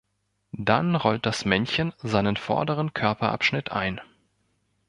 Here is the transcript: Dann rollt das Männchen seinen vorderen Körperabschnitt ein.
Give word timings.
Dann 0.57 0.95
rollt 0.95 1.27
das 1.27 1.45
Männchen 1.45 1.93
seinen 1.99 2.35
vorderen 2.35 2.91
Körperabschnitt 2.91 3.71
ein. 3.71 4.01